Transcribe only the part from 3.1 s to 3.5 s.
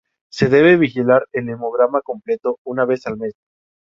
mes.